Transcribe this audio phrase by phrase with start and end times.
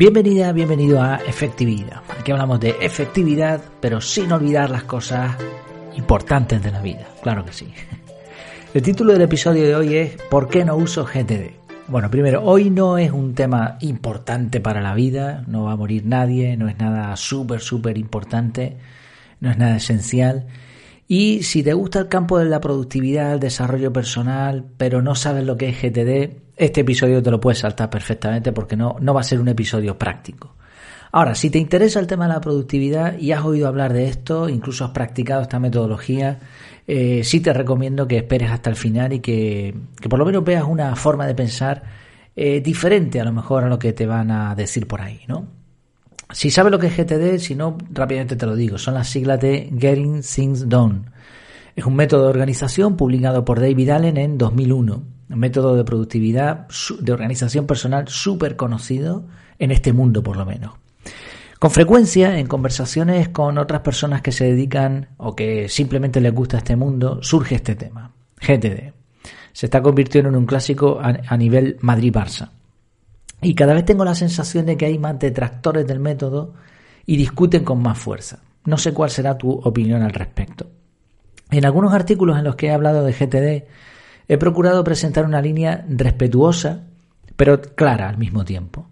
[0.00, 2.00] Bienvenida, bienvenido a Efectividad.
[2.18, 5.36] Aquí hablamos de efectividad, pero sin olvidar las cosas
[5.94, 7.06] importantes de la vida.
[7.22, 7.70] Claro que sí.
[8.72, 11.50] El título del episodio de hoy es ¿Por qué no uso GTD?
[11.88, 16.06] Bueno, primero, hoy no es un tema importante para la vida, no va a morir
[16.06, 18.78] nadie, no es nada súper, súper importante,
[19.40, 20.46] no es nada esencial.
[21.12, 25.44] Y si te gusta el campo de la productividad, el desarrollo personal, pero no sabes
[25.44, 29.22] lo que es GTD, este episodio te lo puedes saltar perfectamente porque no, no va
[29.22, 30.54] a ser un episodio práctico.
[31.10, 34.48] Ahora, si te interesa el tema de la productividad y has oído hablar de esto,
[34.48, 36.38] incluso has practicado esta metodología,
[36.86, 39.74] eh, sí te recomiendo que esperes hasta el final y que,
[40.08, 41.82] por lo menos veas una forma de pensar
[42.36, 45.59] eh, diferente a lo mejor a lo que te van a decir por ahí, ¿no?
[46.32, 49.40] Si sabes lo que es GTD, si no, rápidamente te lo digo, son las siglas
[49.40, 51.02] de Getting Things Done.
[51.74, 56.66] Es un método de organización publicado por David Allen en 2001 un método de productividad,
[57.00, 59.26] de organización personal súper conocido
[59.58, 60.74] en este mundo por lo menos.
[61.58, 66.56] Con frecuencia, en conversaciones con otras personas que se dedican o que simplemente les gusta
[66.56, 68.94] este mundo, surge este tema, GTD.
[69.52, 72.50] Se está convirtiendo en un clásico a, nivel Madrid-Barça.
[73.42, 76.54] Y cada vez tengo la sensación de que hay más detractores del método
[77.06, 78.40] y discuten con más fuerza.
[78.64, 80.70] No sé cuál será tu opinión al respecto.
[81.50, 83.66] En algunos artículos en los que he hablado de GTD,
[84.30, 86.84] He procurado presentar una línea respetuosa,
[87.34, 88.86] pero clara al mismo tiempo.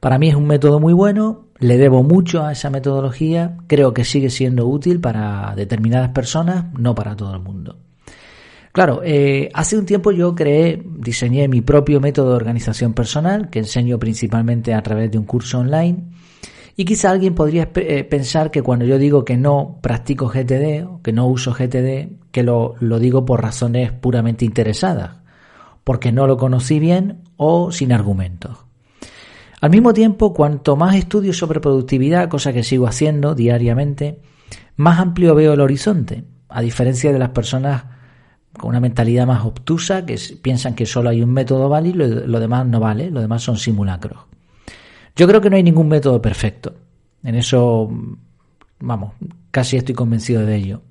[0.00, 4.04] Para mí es un método muy bueno, le debo mucho a esa metodología, creo que
[4.04, 7.76] sigue siendo útil para determinadas personas, no para todo el mundo.
[8.72, 13.58] Claro, eh, hace un tiempo yo creé, diseñé mi propio método de organización personal, que
[13.58, 16.04] enseño principalmente a través de un curso online,
[16.76, 21.12] y quizá alguien podría eh, pensar que cuando yo digo que no practico GTD, que
[21.12, 25.16] no uso GTD, que lo, lo digo por razones puramente interesadas,
[25.82, 28.56] porque no lo conocí bien o sin argumentos.
[29.60, 34.20] Al mismo tiempo, cuanto más estudio sobre productividad, cosa que sigo haciendo diariamente,
[34.76, 37.99] más amplio veo el horizonte, a diferencia de las personas
[38.60, 42.40] con una mentalidad más obtusa que piensan que solo hay un método válido y lo
[42.40, 44.18] demás no vale, lo demás son simulacros.
[45.16, 46.74] Yo creo que no hay ningún método perfecto.
[47.24, 47.90] En eso,
[48.78, 49.14] vamos,
[49.50, 50.82] casi estoy convencido de ello.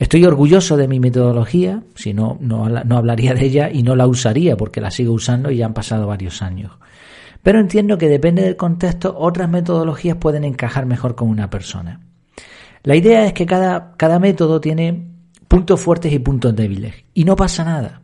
[0.00, 2.64] Estoy orgulloso de mi metodología, si no, no,
[2.96, 6.08] hablaría de ella y no la usaría porque la sigo usando y ya han pasado
[6.08, 6.72] varios años.
[7.44, 12.00] Pero entiendo que depende del contexto, otras metodologías pueden encajar mejor con una persona.
[12.82, 15.11] La idea es que cada, cada método tiene
[15.52, 18.00] puntos fuertes y puntos débiles, y no pasa nada.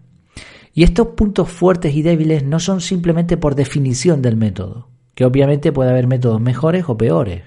[0.75, 5.73] Y estos puntos fuertes y débiles no son simplemente por definición del método, que obviamente
[5.73, 7.45] puede haber métodos mejores o peores,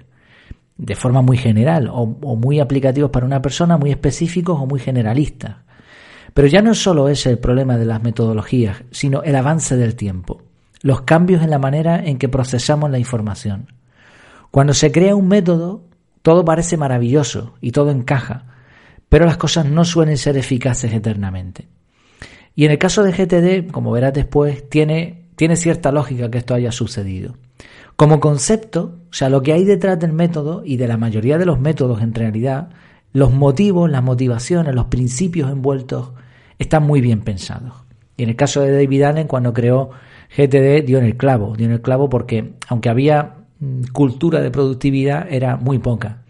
[0.75, 5.57] de forma muy general o, muy aplicativos para una persona, muy específicos o muy generalistas.
[6.33, 10.41] Pero ya no solo es el problema de las metodologías, sino el avance del tiempo,
[10.81, 13.67] los cambios en la manera en que procesamos la información.
[14.49, 15.83] Cuando se crea un método,
[16.23, 18.47] todo parece maravilloso y todo encaja,
[19.11, 21.67] pero las cosas no suelen ser eficaces eternamente.
[22.55, 26.53] Y en el caso de GTD, como verás después, tiene, tiene cierta lógica que esto
[26.53, 27.35] haya sucedido.
[27.97, 31.45] Como concepto, o sea, lo que hay detrás del método y de la mayoría de
[31.45, 32.69] los métodos en realidad,
[33.11, 36.13] los motivos, las motivaciones, los principios envueltos
[36.57, 37.73] están muy bien pensados.
[38.15, 39.89] Y en el caso de David Allen, cuando creó
[40.37, 44.51] GTD, dio en el clavo, dio en el clavo porque aunque había mm, cultura de
[44.51, 46.20] productividad, era muy poca.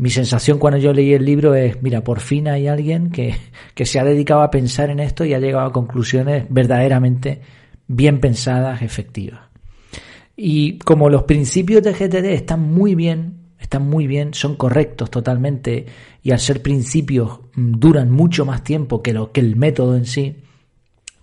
[0.00, 3.34] Mi sensación cuando yo leí el libro es, mira, por fin hay alguien que,
[3.74, 7.42] que se ha dedicado a pensar en esto y ha llegado a conclusiones verdaderamente
[7.86, 9.40] bien pensadas, efectivas.
[10.34, 15.84] Y como los principios de GTD están muy bien, están muy bien, son correctos totalmente
[16.22, 20.06] y al ser principios mm, duran mucho más tiempo que, lo, que el método en
[20.06, 20.36] sí,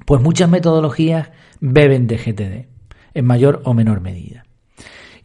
[0.06, 2.68] pues muchas metodologías beben de GTD
[3.16, 4.47] en mayor o menor medida.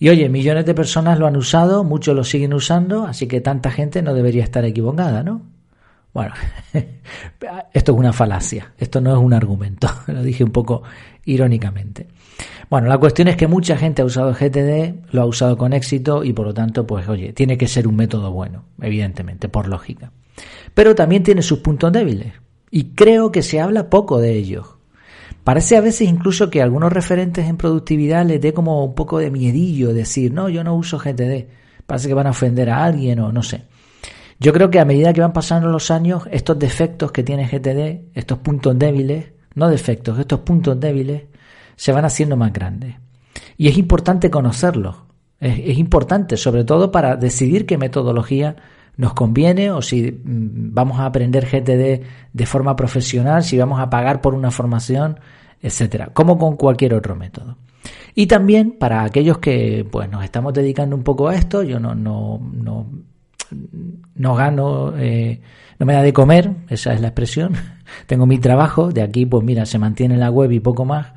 [0.03, 3.71] Y oye, millones de personas lo han usado, muchos lo siguen usando, así que tanta
[3.71, 5.43] gente no debería estar equivocada, ¿no?
[6.13, 6.35] Bueno,
[7.73, 10.83] esto es una falacia, esto no es un argumento, lo dije un poco
[11.25, 12.09] irónicamente.
[12.69, 16.25] Bueno, la cuestión es que mucha gente ha usado GTD, lo ha usado con éxito
[16.25, 20.11] y por lo tanto, pues oye, tiene que ser un método bueno, evidentemente, por lógica.
[20.75, 22.33] Pero también tiene sus puntos débiles
[22.73, 24.67] y creo que se habla poco de ellos.
[25.45, 29.31] Parece a veces incluso que algunos referentes en productividad les dé como un poco de
[29.31, 31.47] miedillo decir, no, yo no uso GTD.
[31.87, 33.65] Parece que van a ofender a alguien o no sé.
[34.39, 38.17] Yo creo que a medida que van pasando los años, estos defectos que tiene GTD,
[38.17, 41.25] estos puntos débiles, no defectos, estos puntos débiles,
[41.77, 42.97] se van haciendo más grandes.
[43.57, 44.97] Y es importante conocerlos.
[45.41, 48.57] Es, importante, sobre todo para decidir qué metodología
[48.97, 53.91] nos conviene o si mm, vamos a aprender GTD de forma profesional, si vamos a
[53.91, 55.19] pagar por una formación,
[55.61, 57.57] etcétera, como con cualquier otro método.
[58.15, 61.95] Y también para aquellos que pues nos estamos dedicando un poco a esto, yo no,
[61.95, 62.87] no, no,
[64.15, 65.41] no gano, eh,
[65.79, 67.55] no me da de comer, esa es la expresión,
[68.07, 71.13] tengo mi trabajo, de aquí pues mira, se mantiene la web y poco más,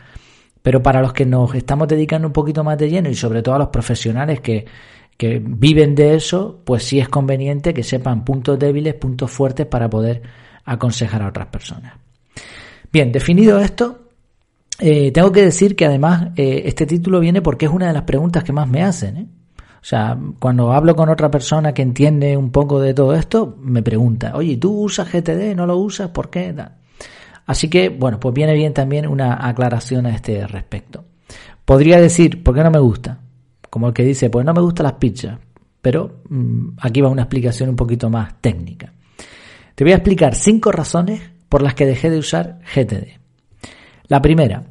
[0.61, 3.55] pero para los que nos estamos dedicando un poquito más de lleno y sobre todo
[3.55, 4.65] a los profesionales que,
[5.17, 9.89] que viven de eso, pues sí es conveniente que sepan puntos débiles, puntos fuertes para
[9.89, 10.21] poder
[10.65, 11.93] aconsejar a otras personas.
[12.91, 14.09] Bien, definido esto,
[14.79, 18.03] eh, tengo que decir que además eh, este título viene porque es una de las
[18.03, 19.17] preguntas que más me hacen.
[19.17, 19.27] ¿eh?
[19.57, 23.83] O sea, cuando hablo con otra persona que entiende un poco de todo esto, me
[23.83, 25.55] pregunta, oye, ¿tú usas GTD?
[25.55, 26.09] ¿No lo usas?
[26.09, 26.53] ¿Por qué?
[27.45, 31.05] Así que, bueno, pues viene bien también una aclaración a este respecto.
[31.63, 33.19] Podría decir, ¿por qué no me gusta?
[33.75, 35.37] Como el que dice, pues no me gustan las pizzas.
[35.81, 38.93] Pero mm, aquí va una explicación un poquito más técnica.
[39.75, 41.19] Te voy a explicar cinco razones
[41.49, 43.19] por las que dejé de usar GTD.
[44.07, 44.63] La primera,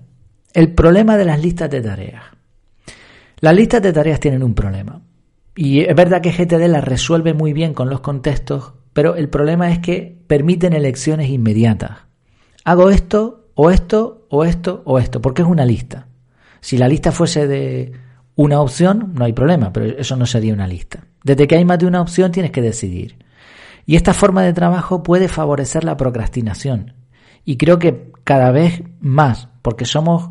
[0.54, 2.22] el problema de las listas de tareas.
[3.40, 5.02] Las listas de tareas tienen un problema.
[5.54, 9.70] Y es verdad que GTD las resuelve muy bien con los contextos, pero el problema
[9.70, 11.98] es que permiten elecciones inmediatas.
[12.64, 16.08] Hago esto, o esto, o esto, o esto, porque es una lista.
[16.62, 18.03] Si la lista fuese de
[18.36, 21.04] una opción, no hay problema, pero eso no sería una lista.
[21.22, 23.16] Desde que hay más de una opción tienes que decidir.
[23.86, 26.94] Y esta forma de trabajo puede favorecer la procrastinación.
[27.44, 30.30] Y creo que cada vez más, porque somos...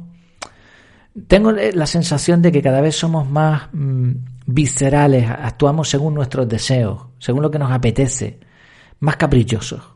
[1.27, 4.11] Tengo la sensación de que cada vez somos más mm,
[4.47, 8.39] viscerales, actuamos según nuestros deseos, según lo que nos apetece,
[8.99, 9.92] más caprichosos.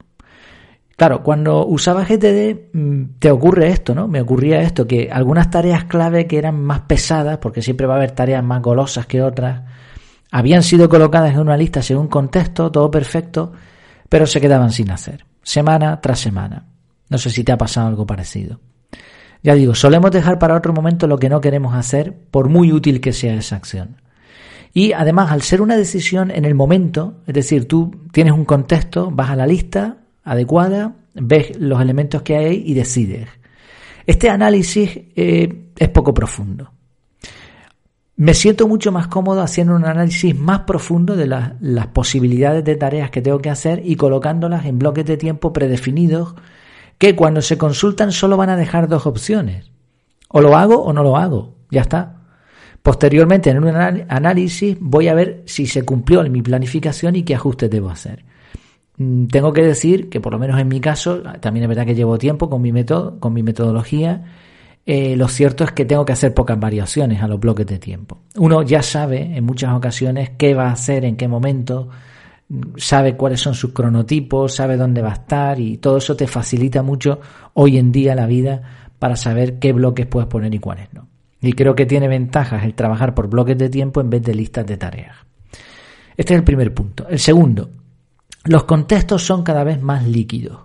[0.97, 4.07] Claro, cuando usaba GTD mm, te ocurre esto, ¿no?
[4.07, 7.97] Me ocurría esto, que algunas tareas clave que eran más pesadas, porque siempre va a
[7.97, 9.61] haber tareas más golosas que otras,
[10.31, 13.51] habían sido colocadas en una lista según contexto, todo perfecto,
[14.09, 16.65] pero se quedaban sin hacer, semana tras semana.
[17.09, 18.59] No sé si te ha pasado algo parecido.
[19.43, 23.01] Ya digo, solemos dejar para otro momento lo que no queremos hacer, por muy útil
[23.01, 24.01] que sea esa acción.
[24.73, 29.11] Y además, al ser una decisión en el momento, es decir, tú tienes un contexto,
[29.11, 29.97] vas a la lista
[30.27, 33.27] adecuada, ves los elementos que hay y decides.
[34.05, 36.71] Este análisis eh, es poco profundo.
[38.17, 43.11] Me siento mucho más cómodo haciendo un análisis más profundo de las posibilidades de tareas
[43.11, 46.33] que tengo que hacer y colocándolas en bloques de tiempo predefinidos
[46.97, 49.71] que cuando se consultan solo van a dejar dos opciones.
[50.29, 51.55] O lo hago o no lo hago.
[51.69, 52.15] Ya está.
[52.81, 57.69] Posteriormente, en un análisis, voy a ver si se cumplió mi planificación y qué ajustes
[57.69, 58.25] debo hacer.
[58.97, 61.95] Mm, tengo que decir que, por lo menos en mi caso, también es verdad que
[61.95, 64.23] llevo tiempo con mi, método, con mi metodología,
[64.85, 68.19] eh, lo cierto es que tengo que hacer pocas variaciones a los bloques de tiempo.
[68.35, 71.89] Uno ya sabe en muchas ocasiones qué va a hacer, en qué momento,
[72.77, 76.81] sabe cuáles son sus cronotipos, sabe dónde va a estar y todo eso te facilita
[76.83, 77.19] mucho
[77.53, 78.61] hoy en día la vida
[78.97, 81.07] para saber qué bloques puedes poner y cuáles no.
[81.41, 84.65] Y creo que tiene ventajas el trabajar por bloques de tiempo en vez de listas
[84.65, 85.17] de tareas.
[86.15, 87.07] Este es el primer punto.
[87.09, 87.69] El segundo,
[88.47, 90.59] los contextos son cada vez más líquidos.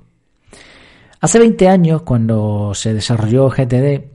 [1.20, 4.10] Hace 20 años, cuando se desarrolló GTD,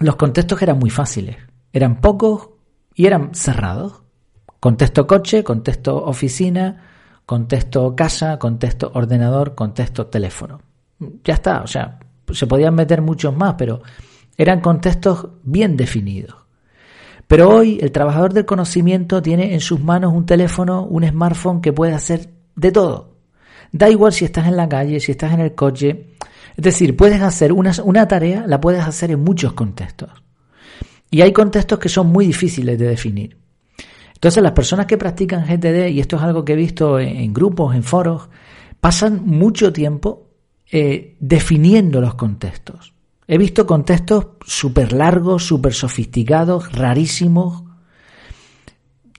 [0.00, 1.36] los contextos eran muy fáciles.
[1.72, 2.50] Eran pocos
[2.94, 4.02] y eran cerrados.
[4.60, 6.84] Contexto coche, contexto oficina,
[7.26, 10.60] contexto casa, contexto ordenador, contexto teléfono.
[11.24, 11.98] Ya está, o sea,
[12.32, 13.82] se podían meter muchos más, pero
[14.36, 16.36] eran contextos bien definidos.
[17.26, 21.72] Pero hoy el trabajador del conocimiento tiene en sus manos un teléfono, un smartphone que
[21.72, 23.16] puede hacer de todo.
[23.72, 26.14] Da igual si estás en la calle, si estás en el coche.
[26.56, 30.10] Es decir, puedes hacer una, una tarea, la puedes hacer en muchos contextos.
[31.10, 33.36] Y hay contextos que son muy difíciles de definir.
[34.14, 37.76] Entonces las personas que practican GTD, y esto es algo que he visto en, grupos,
[37.76, 38.28] en foros,
[38.80, 40.30] pasan mucho tiempo
[40.70, 42.92] eh, definiendo los contextos.
[43.28, 47.62] He visto contextos súper largos, súper sofisticados, rarísimos,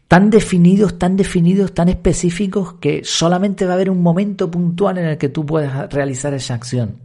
[0.09, 5.05] tan definidos, tan definidos, tan específicos que solamente va a haber un momento puntual en
[5.05, 6.95] el que tú puedes realizar esa acción.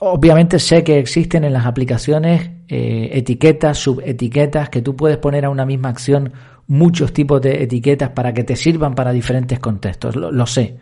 [0.00, 5.50] Obviamente sé que existen en las aplicaciones eh, etiquetas, subetiquetas, que tú puedes poner a
[5.50, 6.32] una misma acción
[6.66, 10.78] muchos tipos de etiquetas para que te sirvan para diferentes contextos, lo, sé.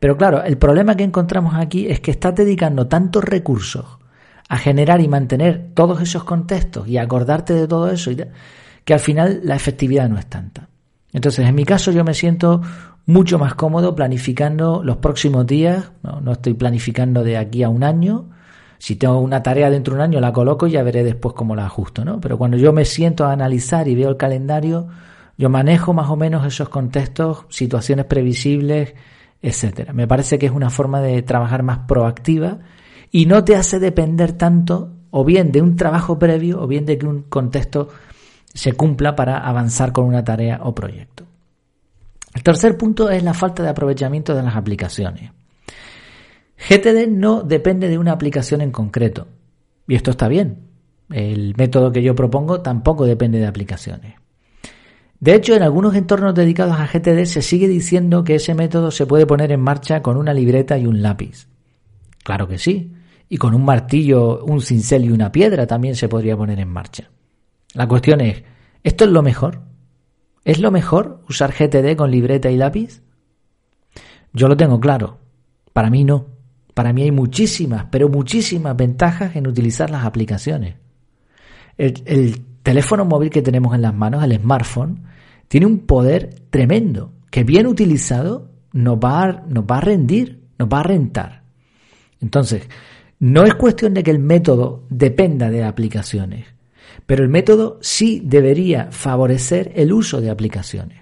[0.00, 3.98] Pero claro, el problema que encontramos aquí es que estás dedicando tantos recursos
[4.48, 8.10] a generar y mantener todos esos contextos y acordarte de todo eso,
[8.88, 10.70] que al final la efectividad no es tanta.
[11.12, 12.62] Entonces, en mi caso, yo me siento
[13.04, 17.84] mucho más cómodo planificando los próximos días, no, no estoy planificando de aquí a un
[17.84, 18.30] año,
[18.78, 21.54] si tengo una tarea dentro de un año la coloco y ya veré después cómo
[21.54, 22.18] la ajusto, ¿no?
[22.18, 24.88] Pero cuando yo me siento a analizar y veo el calendario,
[25.36, 28.94] yo manejo más o menos esos contextos, situaciones previsibles,
[29.42, 29.92] etcétera.
[29.92, 32.60] Me parece que es una forma de trabajar más proactiva
[33.10, 36.96] y no te hace depender tanto o bien de un trabajo previo o bien de
[36.96, 37.90] que un contexto
[38.58, 41.22] se cumpla para avanzar con una tarea o proyecto.
[42.34, 45.30] El tercer punto es la falta de aprovechamiento de las aplicaciones.
[46.68, 49.28] GTD no depende de una aplicación en concreto.
[49.86, 50.58] Y esto está bien.
[51.08, 54.16] El método que yo propongo tampoco depende de aplicaciones.
[55.20, 59.06] De hecho, en algunos entornos dedicados a GTD se sigue diciendo que ese método se
[59.06, 61.46] puede poner en marcha con una libreta y un lápiz.
[62.24, 62.92] Claro que sí.
[63.28, 67.08] Y con un martillo, un cincel y una piedra también se podría poner en marcha.
[67.74, 68.42] La cuestión es,
[68.82, 69.62] ¿esto es lo mejor?
[70.44, 73.02] ¿Es lo mejor usar GTD con libreta y lápiz?
[74.32, 75.18] Yo lo tengo claro.
[75.72, 76.26] Para mí no.
[76.74, 80.76] Para mí hay muchísimas, pero muchísimas ventajas en utilizar las aplicaciones.
[81.76, 85.04] El, el teléfono móvil que tenemos en las manos, el smartphone,
[85.48, 90.68] tiene un poder tremendo que bien utilizado nos va a, nos va a rendir, nos
[90.68, 91.42] va a rentar.
[92.20, 92.68] Entonces,
[93.18, 96.46] no es cuestión de que el método dependa de aplicaciones,
[97.06, 100.98] pero el método sí debería favorecer el uso de aplicaciones.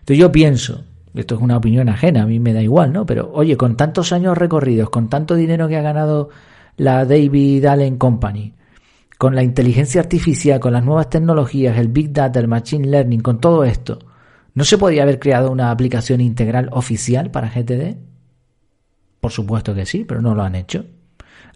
[0.00, 3.06] Entonces yo pienso, esto es una opinión ajena, a mí me da igual, ¿no?
[3.06, 6.30] Pero oye, con tantos años recorridos, con tanto dinero que ha ganado
[6.76, 8.54] la David Allen Company,
[9.18, 13.40] con la inteligencia artificial, con las nuevas tecnologías, el Big Data, el Machine Learning, con
[13.40, 13.98] todo esto,
[14.54, 17.96] ¿no se podría haber creado una aplicación integral oficial para GTD?
[19.20, 20.84] Por supuesto que sí, pero no lo han hecho.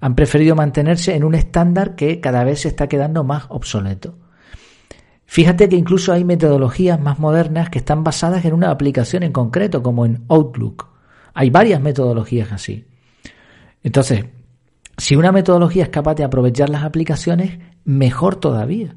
[0.03, 4.19] Han preferido mantenerse en un estándar que cada vez se está quedando más obsoleto.
[5.27, 9.81] Fíjate que incluso hay metodologías más modernas que están basadas en una aplicación en concreto,
[9.81, 10.89] como en Outlook.
[11.35, 12.85] Hay varias metodologías así.
[13.85, 14.25] Entonces,
[14.99, 18.97] si una metodología es capaz de aprovechar las aplicaciones, mejor todavía.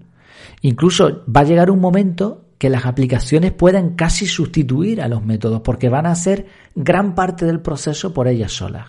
[0.62, 5.62] Incluso va a llegar un momento que las aplicaciones puedan casi sustituir a los métodos
[5.62, 8.88] porque van a hacer gran parte del proceso por ellas solas.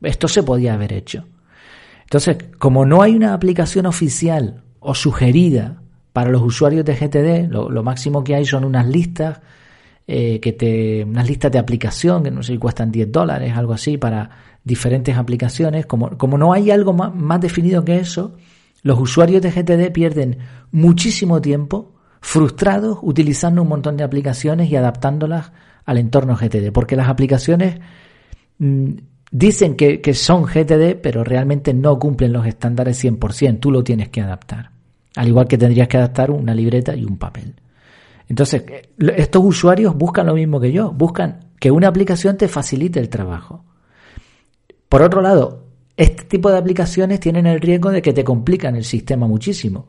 [0.00, 1.26] Esto se podía haber hecho.
[2.14, 7.82] Entonces, como no hay una aplicación oficial o sugerida para los usuarios de GTD, lo,
[7.82, 9.40] máximo que hay son unas listas
[10.06, 13.72] eh, que te, unas listas de aplicación que no sé si cuestan 10 dólares, algo
[13.72, 14.30] así, para
[14.62, 15.86] diferentes aplicaciones.
[15.86, 18.36] Como, como no hay algo más, definido que eso,
[18.84, 20.38] los usuarios de GTD pierden
[20.70, 25.50] muchísimo tiempo frustrados utilizando un montón de aplicaciones y adaptándolas
[25.84, 27.80] al entorno GTD, porque las aplicaciones
[28.60, 28.92] mm,
[29.34, 34.20] dicen que, son GTD, pero realmente no cumplen los estándares 100%, tú lo tienes que
[34.20, 34.70] adaptar,
[35.16, 37.52] al igual que tendrías que adaptar una libreta y un papel.
[38.28, 38.82] Entonces, eh,
[39.16, 43.64] estos usuarios buscan lo mismo que yo, buscan que una aplicación te facilite el trabajo.
[44.88, 45.64] Por otro lado,
[45.96, 49.88] este tipo de aplicaciones tienen el riesgo de que te complican el sistema muchísimo.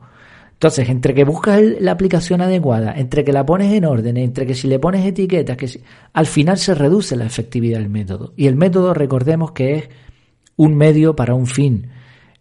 [0.56, 4.54] Entonces, entre que buscas la aplicación adecuada, entre que la pones en orden, entre que
[4.54, 5.80] si le pones etiquetas, que
[6.14, 8.32] al final se reduce la efectividad del método.
[8.36, 9.88] Y el método, recordemos que es
[10.56, 11.88] un medio para un fin.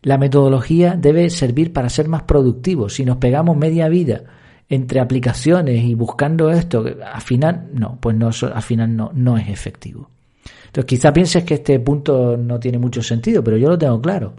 [0.02, 2.88] La metodología debe servir para ser más productivo.
[2.88, 4.24] Si nos pegamos media vida
[4.70, 9.50] entre aplicaciones y buscando esto, al final no, pues no, al final no, no es
[9.50, 10.10] efectivo.
[10.68, 14.36] Entonces, quizá pienses que este punto no tiene mucho sentido, pero yo lo tengo claro.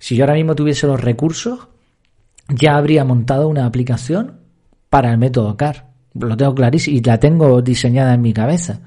[0.00, 1.68] Si yo ahora mismo tuviese los recursos,
[2.54, 4.40] ya habría montado una aplicación
[4.88, 5.86] para el método CAR.
[6.14, 8.80] Lo tengo clarísimo y la tengo diseñada en mi cabeza.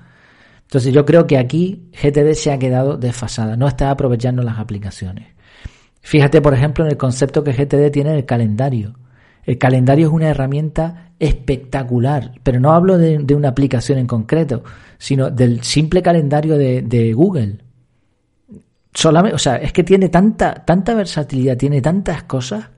[0.64, 5.28] Entonces yo creo que aquí GTD se ha quedado desfasada, no está aprovechando las aplicaciones.
[6.02, 8.96] Fíjate, por ejemplo, en el concepto que GTD tiene del calendario.
[9.44, 14.64] El calendario es una herramienta espectacular, pero no hablo de, una aplicación en concreto,
[14.98, 17.60] sino del simple calendario de, Google.
[18.94, 22.70] Solamente, o sea, es que tiene tanta, tanta versatilidad, tiene tantas cosas,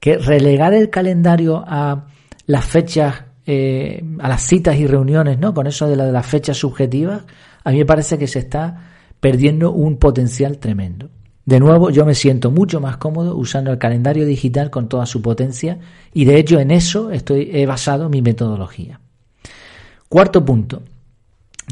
[0.00, 2.06] que relegar el calendario a
[2.46, 5.54] las fechas, eh, a las citas y reuniones, ¿no?
[5.54, 7.22] Con eso de, la, de las fechas subjetivas,
[7.62, 8.90] a mí me parece que se está
[9.20, 11.10] perdiendo un potencial tremendo.
[11.44, 15.20] De nuevo, yo me siento mucho más cómodo usando el calendario digital con toda su
[15.20, 15.78] potencia
[16.12, 19.00] y de hecho en eso estoy, he basado mi metodología.
[20.08, 20.82] Cuarto punto.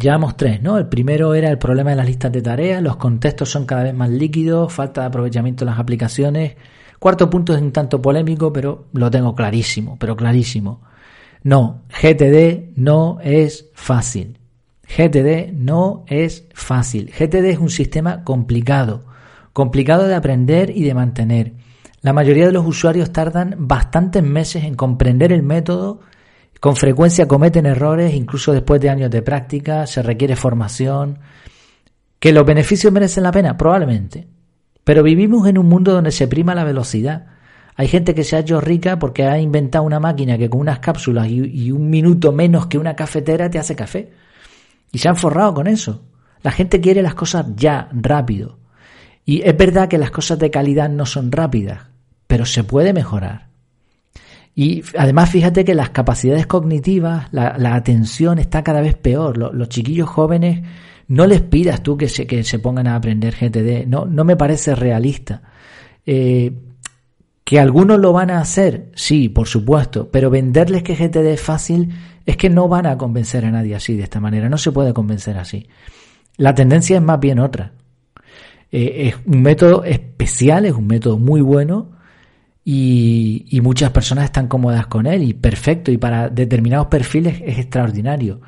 [0.00, 0.78] Llevamos tres, ¿no?
[0.78, 3.94] El primero era el problema de las listas de tareas, los contextos son cada vez
[3.94, 6.56] más líquidos, falta de aprovechamiento de las aplicaciones.
[6.98, 10.82] Cuarto punto es un tanto polémico, pero lo tengo clarísimo, pero clarísimo.
[11.42, 14.38] No, GTD no es fácil.
[14.88, 17.10] GTD no es fácil.
[17.10, 19.04] GTD es un sistema complicado
[19.58, 21.52] complicado de aprender y de mantener.
[22.00, 25.98] La mayoría de los usuarios tardan bastantes meses en comprender el método,
[26.60, 31.18] con frecuencia cometen errores, incluso después de años de práctica, se requiere formación.
[32.20, 33.56] ¿Que los beneficios merecen la pena?
[33.56, 34.28] Probablemente.
[34.88, 37.26] Pero vivimos en un mundo donde se prima la velocidad.
[37.76, 40.78] Hay gente que se ha hecho rica porque ha inventado una máquina que con unas
[40.78, 44.10] cápsulas y, un minuto menos que una cafetera te hace café.
[44.90, 46.04] Y se han forrado con eso.
[46.40, 48.60] La gente quiere las cosas ya, rápido.
[49.26, 51.82] Y es verdad que las cosas de calidad no son rápidas,
[52.26, 53.48] pero se puede mejorar.
[54.54, 59.36] Y además fíjate que las capacidades cognitivas, la, atención está cada vez peor.
[59.36, 60.66] Los, chiquillos jóvenes,
[61.08, 63.86] no les pidas tú que se, que se pongan a aprender GTD.
[63.86, 65.42] No, no me parece realista.
[66.06, 66.52] Eh,
[67.44, 71.90] que algunos lo van a hacer, sí, por supuesto, pero venderles que GTD es fácil
[72.26, 74.50] es que no van a convencer a nadie así, de esta manera.
[74.50, 75.66] No se puede convencer así.
[76.36, 77.72] La tendencia es más bien otra.
[78.70, 81.92] Eh, es un método especial, es un método muy bueno
[82.64, 88.42] y, muchas personas están cómodas con él y perfecto y para determinados perfiles es extraordinario.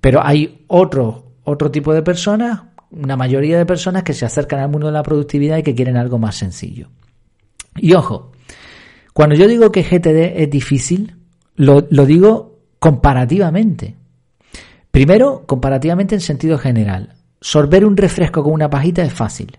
[0.00, 4.68] Pero hay otro, otro tipo de personas, una mayoría de personas que se acercan al
[4.68, 6.88] mundo de la productividad y que quieren algo más sencillo.
[7.76, 8.32] Y ojo,
[9.12, 11.16] cuando yo digo que GTD es difícil,
[11.56, 13.96] lo, digo comparativamente.
[14.90, 17.14] Primero, comparativamente en sentido general.
[17.40, 19.58] Sorber un refresco con una pajita es fácil.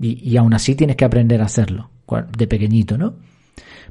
[0.00, 1.90] Y, y, aún así tienes que aprender a hacerlo,
[2.36, 3.14] de pequeñito, ¿no?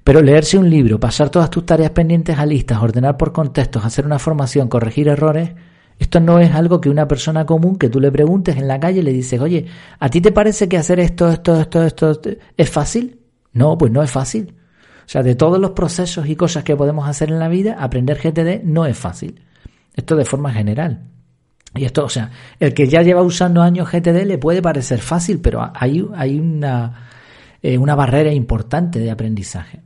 [0.04, 4.06] Pero leerse un libro, pasar todas tus tareas pendientes a listas, ordenar por contextos, hacer
[4.06, 5.52] una formación, corregir errores,
[6.00, 9.02] esto no es algo que una persona común que tú le preguntes en la calle
[9.02, 9.66] le dices, oye,
[10.00, 12.20] ¿a ti te parece que hacer esto, esto, esto, esto
[12.56, 13.20] es fácil?
[13.54, 14.54] No, pues no es fácil.
[15.06, 18.20] O sea, de todos los procesos y cosas que podemos hacer en la vida, aprender
[18.20, 19.42] GTD no es fácil.
[19.96, 21.06] Esto de forma general.
[21.74, 25.40] Y esto, o sea, el que ya lleva usando años GTD le puede parecer fácil,
[25.40, 27.08] pero hay, hay una,
[27.62, 29.82] eh, una barrera importante de aprendizaje.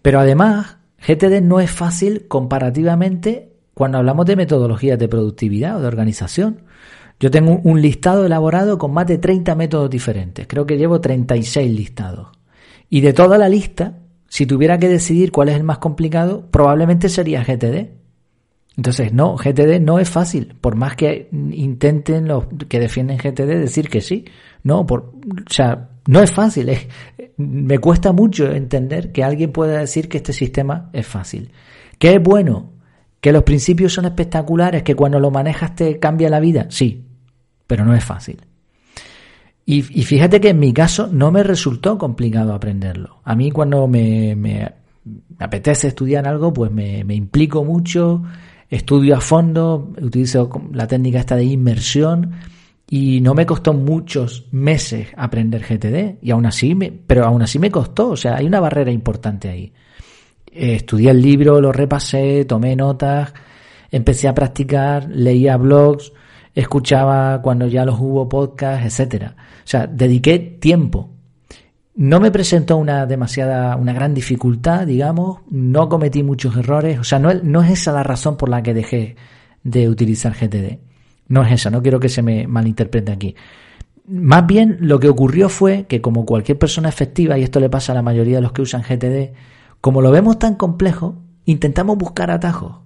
[0.00, 3.51] Pero además, GTD no es fácil comparativamente
[3.82, 6.60] cuando hablamos de metodologías de productividad o de organización.
[7.18, 10.46] Yo tengo un listado elaborado con más de 30 métodos diferentes.
[10.46, 12.28] Creo que llevo 36 listados.
[12.88, 13.98] Y de toda la lista,
[14.28, 17.88] si tuviera que decidir cuál es el más complicado, probablemente sería GTD.
[18.76, 23.88] Entonces, no, GTD no es fácil, por más que intenten los que defienden GTD decir
[23.88, 24.26] que sí.
[24.62, 26.70] No, por, o sea, no es fácil.
[27.36, 31.50] me cuesta mucho entender que alguien pueda decir que este sistema es fácil.
[31.98, 32.71] ¿Qué es bueno?
[33.22, 34.82] ¿Que los principios son espectaculares?
[34.82, 36.66] ¿Que cuando lo manejas te cambia la vida?
[36.70, 37.06] Sí,
[37.68, 38.40] pero no es fácil.
[39.64, 43.20] Y, fíjate que en mi caso no me resultó complicado aprenderlo.
[43.22, 44.72] A mí cuando me, me
[45.38, 48.24] apetece estudiar algo, pues me, me implico mucho,
[48.68, 52.32] estudio a fondo, utilizo la técnica esta de inmersión
[52.90, 57.60] y no me costó muchos meses aprender GTD y aún así me, pero aún así
[57.60, 59.72] me costó, o sea, hay una barrera importante ahí.
[60.52, 63.32] Eh, estudié el libro, lo repasé, tomé notas,
[63.90, 66.12] empecé a practicar, leía blogs,
[66.54, 69.34] escuchaba cuando ya los hubo podcasts, etcétera.
[69.38, 71.12] O sea, dediqué tiempo
[71.94, 77.18] no me presentó una demasiada, una gran dificultad, digamos, no cometí muchos errores, o sea,
[77.18, 79.16] no, no es esa la razón por la que dejé
[79.62, 80.78] de utilizar GTD.
[81.28, 83.34] No es esa, no quiero que se me malinterprete aquí.
[84.06, 87.92] Más bien lo que ocurrió fue que como cualquier persona efectiva, y esto le pasa
[87.92, 89.32] a la mayoría de los que usan GTD,
[89.82, 92.76] como lo vemos tan complejo, intentamos buscar atajos.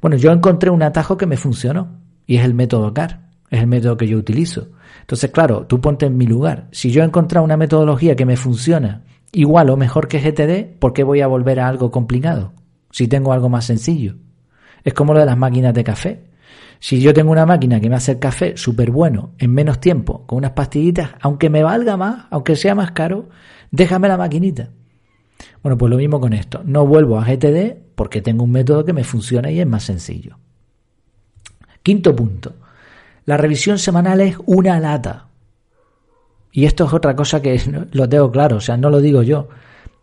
[0.00, 3.66] Bueno, yo encontré un atajo que me funcionó, y es el método CAR, es el
[3.66, 4.68] método que yo utilizo.
[5.02, 6.68] Entonces, claro, tú ponte en mi lugar.
[6.72, 10.94] Si yo he encontrado una metodología que me funciona igual o mejor que GTD, ¿por
[10.94, 12.54] qué voy a volver a algo complicado?
[12.90, 14.14] Si tengo algo más sencillo.
[14.84, 16.24] Es como lo de las máquinas de café.
[16.78, 20.26] Si yo tengo una máquina que me hace el café súper bueno en menos tiempo,
[20.26, 23.28] con unas pastillitas, aunque me valga más, aunque sea más caro,
[23.70, 24.70] déjame la maquinita.
[25.62, 26.62] Bueno, pues lo mismo con esto.
[26.64, 30.38] No vuelvo a GTD porque tengo un método que me funciona y es más sencillo.
[31.82, 32.54] Quinto punto.
[33.24, 35.26] La revisión semanal es una lata.
[36.52, 37.60] Y esto es otra cosa que
[37.92, 39.48] lo tengo claro, o sea, no lo digo yo.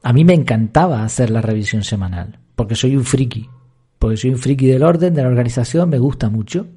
[0.04, 3.50] A mí me encantaba hacer la revisión semanal, porque soy un friki,
[3.98, 6.68] porque soy un friki del orden, de la organización, me gusta mucho.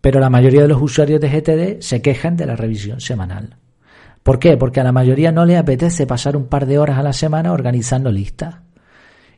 [0.00, 3.58] Pero la mayoría de los usuarios de GTD se quejan de la revisión semanal.
[4.22, 4.56] ¿Por qué?
[4.56, 7.52] Porque a la mayoría no le apetece pasar un par de horas a la semana
[7.52, 8.56] organizando listas.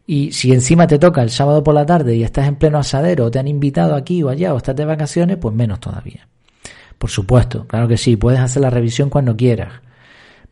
[0.07, 3.27] Y si encima te toca el sábado por la tarde y estás en pleno asadero,
[3.27, 6.29] o te han invitado aquí o allá, o estás de vacaciones, pues menos todavía.
[6.99, 9.73] Por supuesto, claro que sí, puedes hacer la revisión cuando quieras.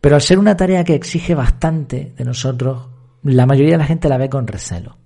[0.00, 2.88] Pero al ser una tarea que exige bastante de nosotros,
[3.24, 4.96] la mayoría de la gente la ve con recelo.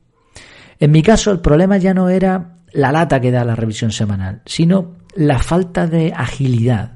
[0.78, 4.42] En mi caso, el problema ya no era la lata que da la revisión semanal,
[4.44, 6.93] sino la falta de agilidad,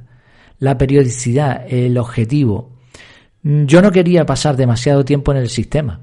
[0.58, 2.72] la periodicidad, el objetivo.
[3.42, 6.00] Yo no quería pasar demasiado tiempo en el sistema.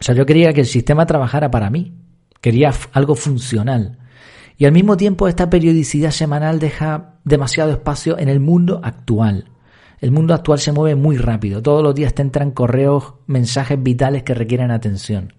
[0.00, 1.94] O sea, yo quería que el sistema trabajara para mí,
[2.40, 3.98] quería algo funcional.
[4.56, 9.50] Y al mismo tiempo esta periodicidad semanal deja demasiado espacio en el mundo actual.
[10.00, 14.22] El mundo actual se mueve muy rápido, todos los días te entran correos, mensajes vitales
[14.22, 15.32] que requieren atención.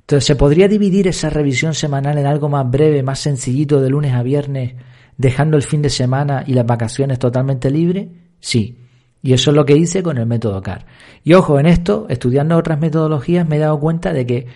[0.00, 4.14] Entonces, ¿se podría dividir esa revisión semanal en algo más breve, más sencillito, de lunes
[4.14, 4.74] a viernes,
[5.16, 8.08] dejando el fin de semana y las vacaciones totalmente libre?
[8.40, 8.78] Sí.
[9.22, 10.86] Y eso es lo que hice con el método CAR.
[11.22, 14.46] Y ojo, en esto, estudiando otras metodologías, me he dado cuenta de que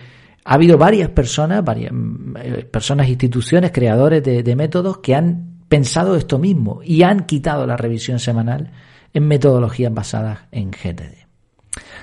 [0.45, 1.91] ha habido varias personas, varias
[2.43, 7.65] eh, personas, instituciones, creadores de, de métodos que han pensado esto mismo y han quitado
[7.65, 8.71] la revisión semanal
[9.13, 11.27] en metodologías basadas en GTD.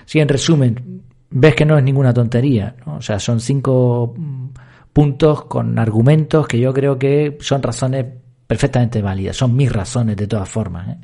[0.05, 4.49] Si en resumen, ves que no es ninguna tontería, o sea, son cinco mm,
[4.93, 8.07] puntos con argumentos que yo creo que son razones
[8.47, 10.89] perfectamente válidas, son mis razones de todas formas.
[10.89, 10.97] ¿eh?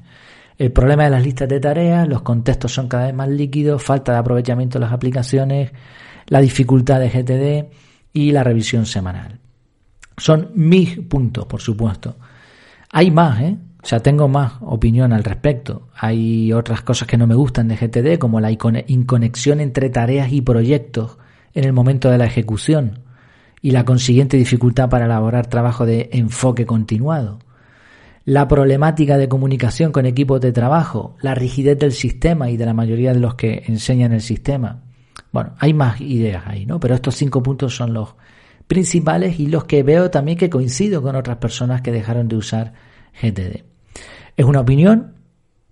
[0.59, 4.13] El problema de las listas de tareas, los contextos son cada vez más líquidos, falta
[4.13, 5.73] de aprovechamiento de las aplicaciones,
[6.27, 7.73] la dificultad de GTD
[8.13, 9.39] y la revisión semanal.
[10.17, 12.17] Son mis puntos, por supuesto.
[12.91, 13.57] Hay más, ¿eh?
[13.83, 15.89] O sea, tengo más opinión al respecto.
[15.97, 20.43] Hay otras cosas que no me gustan de GTD, como la inconexión entre tareas y
[20.43, 21.19] proyectos
[21.55, 23.01] en el momento de la ejecución
[23.63, 27.39] y la consiguiente dificultad para elaborar trabajo de enfoque continuado.
[28.25, 32.75] La problemática de comunicación con equipos de trabajo, la rigidez del sistema y de la
[32.75, 34.83] mayoría de los que enseñan el sistema.
[35.31, 36.79] Bueno, hay más ideas ahí, ¿no?
[36.79, 38.15] Pero estos cinco puntos son los
[38.67, 42.75] principales y los que veo también que coincido con otras personas que dejaron de usar
[43.21, 43.65] GTD.
[44.37, 45.15] Es una opinión,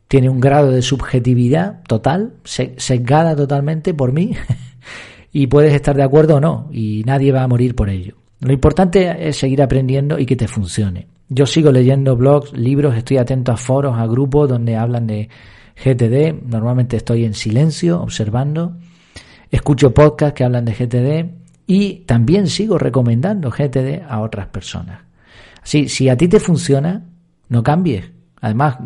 [0.09, 4.33] tiene un grado de subjetividad total, sesgada totalmente por mí,
[5.33, 8.16] y puedes estar de acuerdo o no, y nadie va a morir por ello.
[8.40, 11.07] Lo importante es seguir aprendiendo y que te funcione.
[11.29, 15.29] Yo sigo leyendo blogs, libros, estoy atento a foros, a grupos donde hablan de
[15.77, 16.43] GTD.
[16.45, 18.77] Normalmente estoy en silencio, observando.
[19.51, 21.31] Escucho podcasts que hablan de GTD
[21.66, 25.03] y también sigo recomendando GTD a otras personas.
[25.62, 27.05] Así, si a ti te funciona,
[27.49, 28.11] no cambies.
[28.40, 28.79] Además,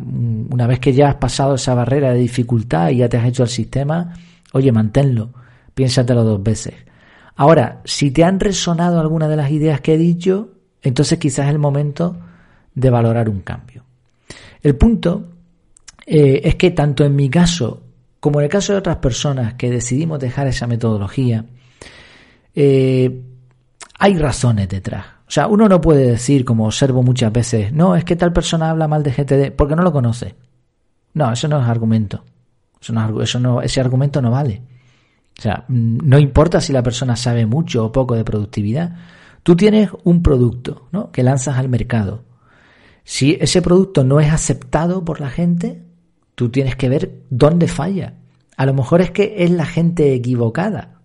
[0.51, 3.45] una vez que ya has pasado esa barrera de dificultad y ya te has hecho
[3.45, 4.13] el sistema,
[4.53, 5.31] oye, manténlo,
[5.75, 6.75] piénsatelo dos veces.
[7.37, 10.51] Ahora, si te han resonado algunas de las ideas que he dicho,
[10.83, 12.17] entonces quizás es el momento
[12.75, 13.85] de valorar un cambio.
[14.63, 15.29] El punto
[16.07, 17.85] eh, es que tanto en mi caso
[18.25, 21.45] como en el caso de otras personas que decidimos dejar esa metodología,
[22.55, 23.21] eh,
[23.99, 25.05] hay razones detrás.
[25.29, 28.71] O sea, uno no puede decir, como observo muchas veces, no, es que tal persona
[28.71, 30.37] habla mal de GTD porque no lo conoce.
[31.13, 32.25] No, eso no es argumento.
[32.81, 34.63] Eso no, eso no, ese argumento no vale.
[35.39, 38.97] O sea, mm, no importa si la persona sabe mucho o poco de productividad.
[39.43, 41.11] Tú tienes un producto ¿no?
[41.11, 42.25] que lanzas al mercado.
[43.05, 45.83] Si ese producto no es aceptado por la gente,
[46.35, 48.15] tú tienes que ver dónde falla.
[48.57, 51.01] A lo mejor es que es la gente equivocada.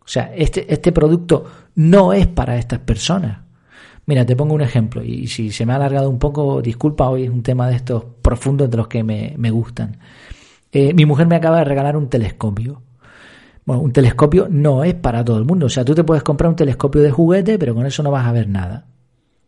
[0.00, 3.42] O sea, este, este producto no es para estas personas.
[4.06, 7.24] Mira, te pongo un ejemplo y si se me ha alargado un poco, disculpa, hoy
[7.24, 9.98] es un tema de estos profundos de los que me, gustan.
[10.72, 12.82] Eh, mi mujer me acaba de regalar un telescopio.
[13.64, 15.66] Bueno, un telescopio no es para todo el mundo.
[15.66, 18.26] O sea, tú te puedes comprar un telescopio de juguete, pero con eso no vas
[18.26, 18.86] a ver nada.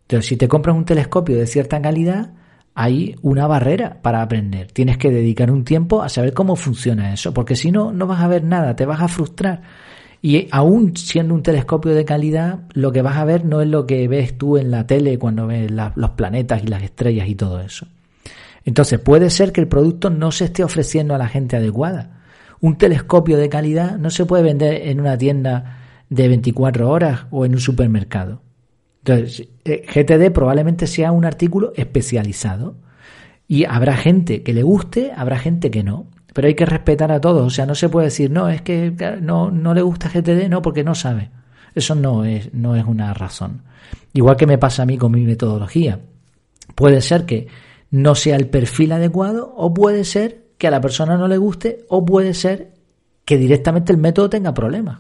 [0.03, 2.33] Entonces, si te compras un telescopio de cierta calidad,
[2.75, 4.71] hay una barrera para aprender.
[4.73, 8.21] Tienes que dedicar un tiempo a saber cómo funciona eso, porque si no, no vas
[8.21, 9.63] a ver nada, te vas a frustrar.
[10.21, 13.87] Y aún siendo un telescopio de calidad, lo que vas a ver no es lo
[13.87, 17.61] que ves tú en la tele cuando ves los planetas y las estrellas y todo
[17.61, 17.87] eso.
[18.65, 22.24] Entonces puede ser que el producto no se esté ofreciendo a la gente adecuada.
[22.65, 27.45] Un telescopio de calidad no se puede vender en una tienda de 24 horas o
[27.45, 28.41] en un supermercado.
[29.05, 32.79] Entonces, eh, GTD probablemente sea un artículo especializado
[33.47, 36.07] y habrá gente que le guste, habrá gente que no.
[36.33, 37.47] Pero hay que respetar a todos.
[37.47, 40.63] O sea, no se puede decir, no, es que no, no le gusta GTD, no,
[40.63, 41.33] porque no sabe.
[41.75, 43.61] Eso no es, no es una razón.
[44.15, 46.01] Igual que me pasa a mí con mi metodología.
[46.75, 47.47] Puede ser que
[47.91, 51.85] no sea el perfil adecuado o puede ser que a la persona no le guste
[51.91, 52.73] o puede ser
[53.27, 54.99] que directamente el método tenga problemas.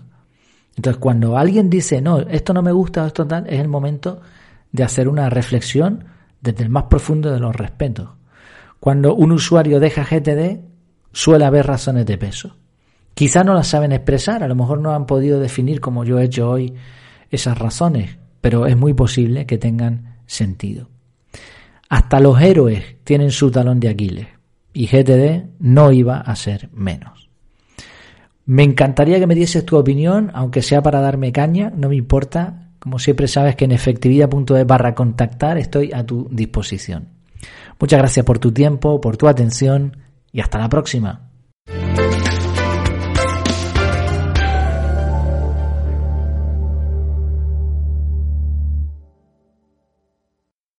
[0.77, 4.20] Entonces, cuando alguien dice, no, esto no me gusta, esto tal, es el momento
[4.72, 6.05] de hacer una reflexión
[6.42, 8.11] desde el más profundo de los respetos.
[8.79, 10.61] Cuando un usuario deja GTD,
[11.12, 12.59] suele haber razones de peso.
[13.14, 16.24] Quizá no las saben expresar, a lo mejor no han podido definir como yo he
[16.24, 16.74] hecho hoy
[17.31, 20.90] esas razones, pero es muy posible que tengan sentido.
[21.88, 24.35] Hasta los héroes tienen su talón de Aquiles
[24.74, 27.30] y GTD no iba a ser menos.
[28.44, 32.68] Me encantaría que me dieses tu opinión, aunque sea para darme caña, no me importa.
[32.78, 37.08] Como siempre sabes que en efectividad.es barra contactar estoy a tu disposición.
[37.80, 39.96] Muchas gracias por tu tiempo, por tu atención
[40.30, 41.30] y hasta la próxima.